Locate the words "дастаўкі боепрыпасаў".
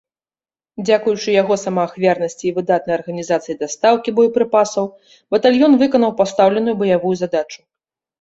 3.59-4.85